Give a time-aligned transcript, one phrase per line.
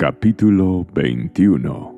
[0.00, 1.94] Capítulo 21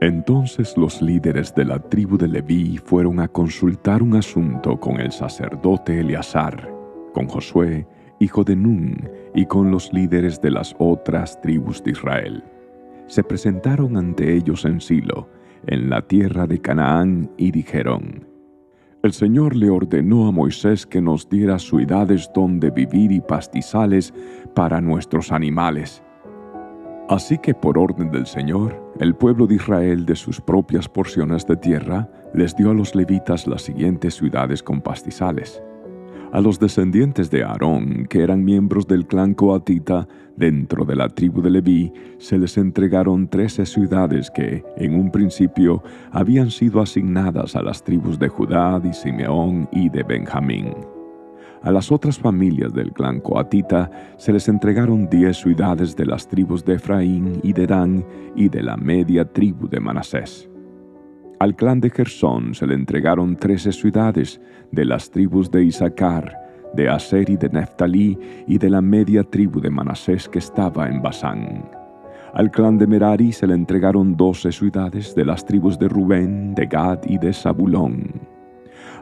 [0.00, 5.10] Entonces los líderes de la tribu de Leví fueron a consultar un asunto con el
[5.10, 6.72] sacerdote Eleazar,
[7.12, 7.88] con Josué,
[8.20, 12.44] hijo de Nun, y con los líderes de las otras tribus de Israel.
[13.08, 15.28] Se presentaron ante ellos en Silo,
[15.66, 18.29] en la tierra de Canaán, y dijeron,
[19.02, 24.12] el Señor le ordenó a Moisés que nos diera ciudades donde vivir y pastizales
[24.54, 26.02] para nuestros animales.
[27.08, 31.56] Así que por orden del Señor, el pueblo de Israel de sus propias porciones de
[31.56, 35.62] tierra les dio a los levitas las siguientes ciudades con pastizales.
[36.32, 41.42] A los descendientes de Aarón, que eran miembros del clan coatita dentro de la tribu
[41.42, 47.62] de Leví, se les entregaron trece ciudades que, en un principio, habían sido asignadas a
[47.62, 50.72] las tribus de Judá, de Simeón y de Benjamín.
[51.62, 56.64] A las otras familias del clan coatita se les entregaron diez ciudades de las tribus
[56.64, 58.04] de Efraín y de Dan
[58.36, 60.49] y de la media tribu de Manasés.
[61.40, 64.38] Al clan de Gersón se le entregaron trece ciudades
[64.72, 66.36] de las tribus de Isaacar,
[66.74, 71.00] de Aser y de Neftalí y de la media tribu de Manasés que estaba en
[71.00, 71.64] Basán.
[72.34, 76.66] Al clan de Merari se le entregaron doce ciudades de las tribus de Rubén, de
[76.66, 78.20] Gad y de Zabulón.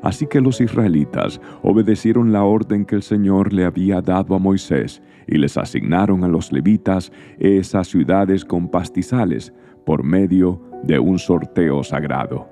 [0.02, 5.02] Así que los israelitas obedecieron la orden que el Señor le había dado a Moisés
[5.26, 9.52] y les asignaron a los levitas esas ciudades con pastizales
[9.84, 12.48] por medio de un sorteo sagrado.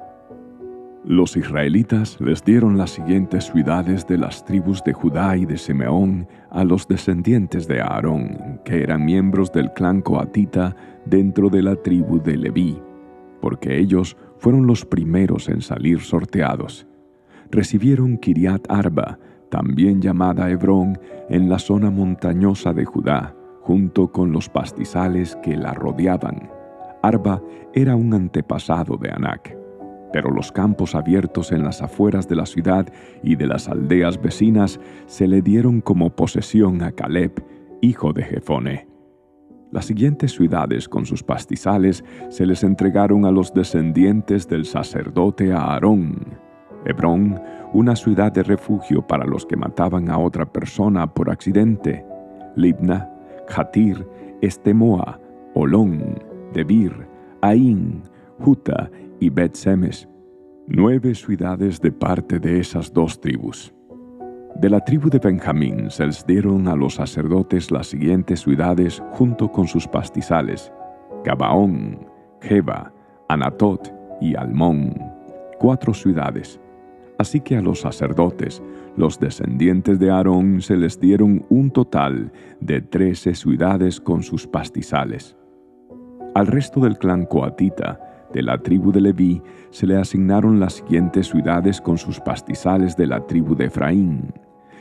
[1.05, 6.27] Los israelitas les dieron las siguientes ciudades de las tribus de Judá y de Simeón
[6.51, 12.21] a los descendientes de Aarón, que eran miembros del clan coatita dentro de la tribu
[12.21, 12.83] de Leví,
[13.41, 16.89] porque ellos fueron los primeros en salir sorteados.
[17.53, 24.49] Recibieron Kiriat Arba, también llamada Hebrón, en la zona montañosa de Judá, junto con los
[24.49, 26.51] pastizales que la rodeaban
[27.02, 27.42] Arba
[27.75, 29.56] era un antepasado de Anak,
[30.12, 32.86] pero los campos abiertos en las afueras de la ciudad
[33.23, 37.45] y de las aldeas vecinas se le dieron como posesión a Caleb,
[37.80, 38.89] hijo de Jefone.
[39.73, 46.39] Las siguientes ciudades con sus pastizales se les entregaron a los descendientes del sacerdote Aarón.
[46.85, 47.40] Hebrón,
[47.73, 52.06] una ciudad de refugio para los que mataban a otra persona por accidente.
[52.55, 53.11] Libna,
[53.48, 54.06] Jatir,
[54.40, 55.20] Estemoa,
[55.55, 57.07] Olón, Debir,
[57.42, 58.02] Ain,
[58.40, 58.90] Juta
[59.20, 60.08] y Bet-Semes,
[60.67, 63.73] nueve ciudades de parte de esas dos tribus.
[64.61, 69.52] De la tribu de Benjamín se les dieron a los sacerdotes las siguientes ciudades junto
[69.52, 70.73] con sus pastizales,
[71.24, 72.06] Gabaón,
[72.40, 72.92] Jeba,
[73.29, 74.95] Anatot y Almón,
[75.58, 76.58] cuatro ciudades.
[77.18, 78.62] Así que a los sacerdotes,
[78.96, 85.36] los descendientes de Aarón, se les dieron un total de trece ciudades con sus pastizales.
[86.36, 87.98] Al resto del clan coatita,
[88.35, 93.07] de la tribu de Leví, se le asignaron las siguientes ciudades con sus pastizales de
[93.07, 94.35] la tribu de Efraín.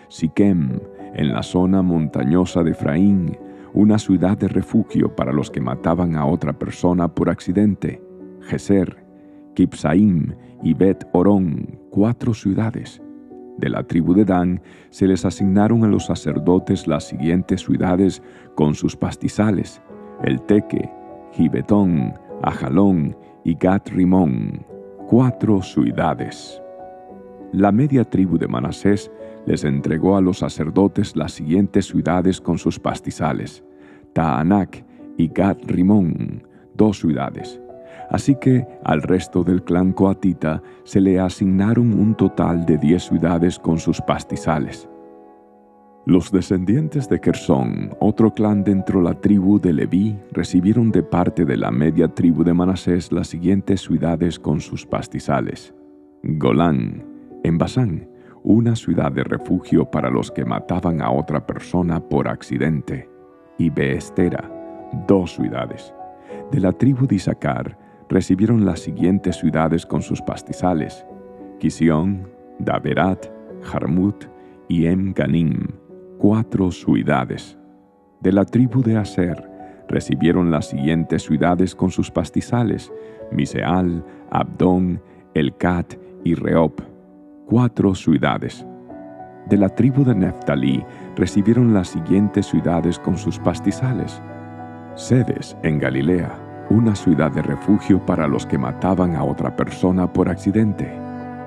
[0.10, 0.82] Siquem,
[1.14, 3.38] en la zona montañosa de Efraín,
[3.74, 8.04] una ciudad de refugio para los que mataban a otra persona por accidente.
[8.42, 9.06] Geser,
[9.54, 13.02] Kipsaim y Bet Orón, cuatro ciudades.
[13.60, 18.22] De la tribu de Dan se les asignaron a los sacerdotes las siguientes ciudades
[18.56, 19.82] con sus pastizales:
[20.22, 20.92] el Teque,
[21.36, 22.14] Gibetón,
[22.44, 23.14] Ajalón
[23.44, 24.66] y Gat Rimón,
[25.08, 26.62] cuatro ciudades.
[27.52, 29.12] La media tribu de Manasés
[29.46, 33.66] les entregó a los sacerdotes las siguientes ciudades con sus pastizales,
[34.14, 34.86] Taanac
[35.18, 37.60] y Gat Rimón, dos ciudades.
[38.10, 43.60] Así que al resto del clan coatita se le asignaron un total de diez ciudades
[43.60, 44.88] con sus pastizales.
[46.08, 51.46] Los descendientes de Gersón, otro clan dentro de la tribu de Leví, recibieron de parte
[51.46, 55.74] de la media tribu de Manasés las siguientes ciudades con sus pastizales.
[56.22, 57.04] Golán,
[57.44, 58.08] en Basán,
[58.44, 63.10] una ciudad de refugio para los que mataban a otra persona por accidente.
[63.58, 64.52] Y Beestera,
[65.08, 65.92] dos ciudades.
[66.52, 67.80] De la tribu de Isaacar
[68.10, 71.04] recibieron las siguientes ciudades con sus pastizales.
[71.58, 72.30] Kisión,
[72.60, 73.26] Daverat,
[73.64, 74.26] Jarmut
[74.68, 75.85] y Em-Ganim,
[76.18, 77.58] cuatro ciudades.
[78.22, 79.50] De la tribu de Aser
[79.88, 82.92] recibieron las siguientes ciudades con sus pastizales,
[83.32, 85.02] Miseal, Abdón,
[85.34, 86.74] Elcat y Reob,
[87.46, 88.66] cuatro ciudades.
[89.48, 90.84] De la tribu de Neftalí
[91.16, 94.22] recibieron las siguientes ciudades con sus pastizales,
[94.96, 100.30] Sedes en Galilea, una ciudad de refugio para los que mataban a otra persona por
[100.30, 100.90] accidente,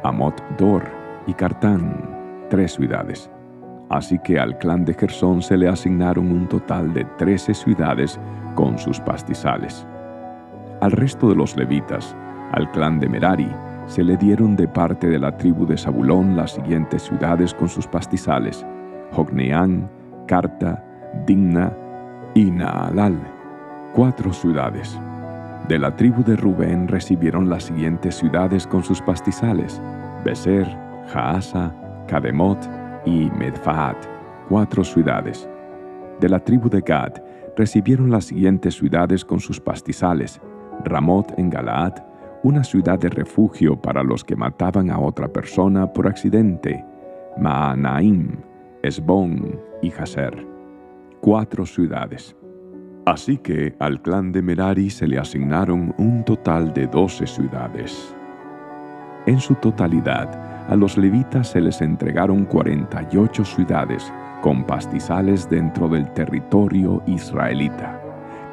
[0.04, 0.84] Amot Dor
[1.26, 3.30] y Cartán, tres ciudades.
[3.88, 8.20] Así que al clan de Gersón se le asignaron un total de trece ciudades
[8.54, 9.86] con sus pastizales.
[10.80, 12.14] Al resto de los levitas,
[12.52, 13.50] al clan de Merari,
[13.86, 17.86] se le dieron de parte de la tribu de Zabulón las siguientes ciudades con sus
[17.86, 18.66] pastizales:
[19.12, 19.88] Jogneán,
[20.26, 20.84] Carta,
[21.26, 21.72] Digna
[22.34, 23.18] y Naalal,
[23.94, 25.00] cuatro ciudades.
[25.66, 29.80] De la tribu de Rubén recibieron las siguientes ciudades con sus pastizales:
[30.24, 30.68] Beser,
[31.10, 31.72] Jaasa,
[32.06, 32.58] Kademot
[33.04, 33.96] y Medfaat,
[34.48, 35.48] cuatro ciudades.
[36.20, 37.12] De la tribu de Gad
[37.56, 40.40] recibieron las siguientes ciudades con sus pastizales:
[40.84, 41.94] Ramot en Galaad,
[42.42, 46.84] una ciudad de refugio para los que mataban a otra persona por accidente,
[47.36, 48.38] Maanaim,
[48.82, 50.46] Esbón y Haser,
[51.20, 52.36] cuatro ciudades.
[53.06, 58.14] Así que al clan de Merari se le asignaron un total de doce ciudades.
[59.26, 64.12] En su totalidad, a los levitas se les entregaron 48 ciudades
[64.42, 68.00] con pastizales dentro del territorio israelita.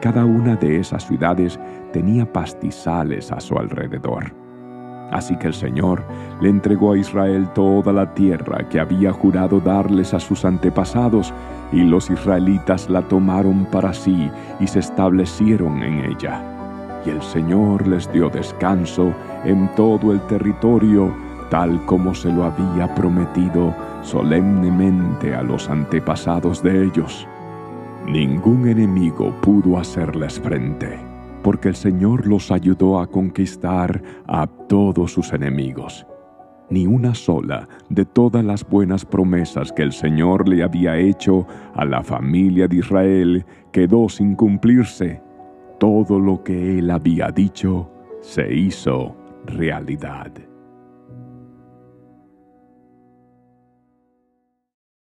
[0.02, 1.60] Cada una de esas ciudades
[1.92, 4.34] tenía pastizales a su alrededor.
[5.12, 6.04] Así que el Señor
[6.42, 11.34] le entregó a Israel toda la tierra que había jurado darles a sus antepasados,
[11.72, 14.30] y los israelitas la tomaron para sí
[14.60, 16.42] y se establecieron en ella.
[17.06, 19.14] Y el Señor les dio descanso
[19.44, 21.14] en todo el territorio,
[21.50, 27.28] tal como se lo había prometido solemnemente a los antepasados de ellos.
[28.08, 31.00] Ningún enemigo pudo hacerles frente,
[31.42, 36.06] porque el Señor los ayudó a conquistar a todos sus enemigos.
[36.70, 41.46] Ni una sola de todas las buenas promesas que el Señor le había hecho
[41.76, 45.22] a la familia de Israel quedó sin cumplirse.
[45.80, 47.90] Todo lo que él había dicho
[48.22, 49.16] se hizo
[49.46, 50.32] realidad.